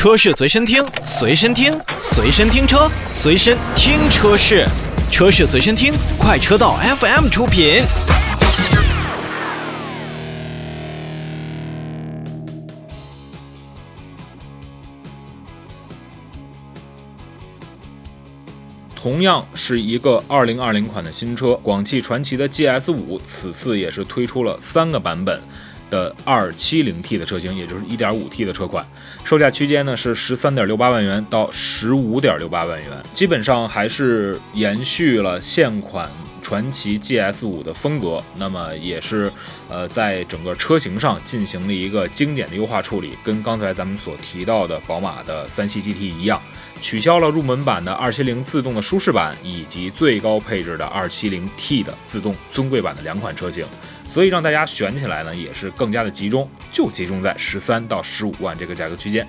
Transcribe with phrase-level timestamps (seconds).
[0.00, 4.66] 车市随身听，随身听，随身听车，随身听车市，
[5.10, 7.82] 车市随身听，快车道 FM 出品。
[18.96, 25.38] 同样是一个2020款的新车，广汽传祺的 GS 五此次也是推出了三个版本
[25.90, 28.86] 的 270T 的车型，也就是 1.5T 的车款，
[29.24, 39.30] 售价区间呢是13.68万元到15.68万元，基本上还是延续了现款传祺 GS 五的风格，那么也是
[39.68, 46.40] 呃在整个车型上进行了一个精简的优化处理，跟刚才咱们所提到的宝马的三系 GT 一样。
[46.82, 53.66] 取消了入门版的二七零自动的舒适版，以及最高配置的二七零 T 的自动尊贵版的两款车型，
[54.12, 59.26] 所以让大家选起来呢也是更加的集中，就集中在十三到十五万这个价格区间。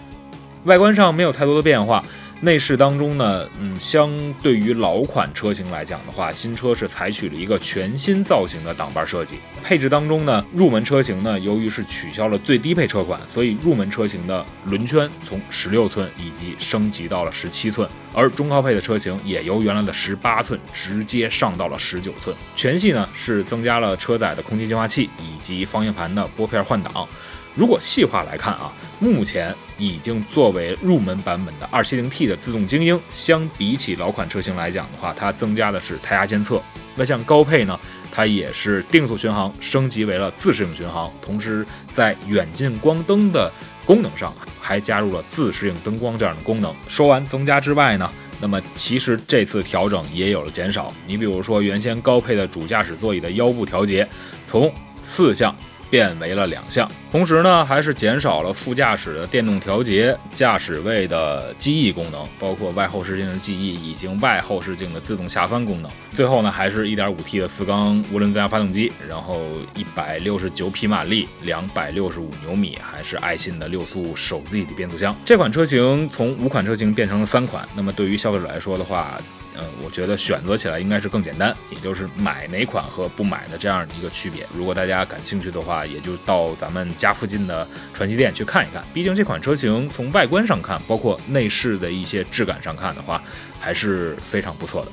[0.64, 2.04] 外观上没有太多的变化。
[2.44, 4.12] 内饰当中呢，嗯，相
[4.42, 9.36] 对于老款车型来讲的话，新车是采取了一个全新造型的挡把设计。
[9.64, 22.36] 配置当中呢，入门车型呢，由于是取消了最低配车款，所以入门车型的轮圈从十六寸以及升级到了十七寸，而中高配的车型也由原来的十八寸直接上到了十九寸。
[22.56, 27.08] 全系呢是增加了车载的空气净化器以及方向盘的拨片换挡。
[27.54, 28.72] 如果细化来看啊，
[29.02, 36.62] 目前已经作为入门版本的 270T 的自动精英，相比起老款车型来讲的话，它增加的是胎压监测。
[36.96, 37.80] 那像高配呢，
[38.12, 43.52] 它也是定速巡航升级为了自适应巡航，同时在远近光灯的
[43.88, 46.72] 功能上还加入了自适应灯光这样的功能。
[46.88, 48.08] 说完增加之外呢，
[48.40, 50.94] 那么其实这次调整也有了减少。
[51.08, 54.08] 你比如说原先高配的主驾驶座椅的腰部调节，
[54.46, 55.56] 从四项。
[55.92, 65.92] 变为了两项，同时呢，还是减少了副驾驶的电动调节、驾驶位的记忆功能，包括外后视镜的记忆以及外后视镜的自动下翻功能。
[66.16, 69.42] 最后呢，还是一点五 T 的四缸涡轮增压发动机，然后
[69.76, 75.14] 一百六十九匹马力，两百六十五牛米，还是爱信的六速手自一体变速箱。
[75.26, 79.20] 这款车型从五款车型变成了三款，那么对于消费者来说的话。
[79.58, 84.46] 嗯，我觉得选择起来应该是更简单，也就是买哪款和不买的这样的一个区别。
[84.56, 88.84] 如果大家感兴趣的话，也就到咱们家附近的传奇店去看一看。
[88.94, 93.22] 毕竟这款车型从外观上看，包括内饰的一些质感上看的话，
[93.60, 94.92] 还是非常不错的。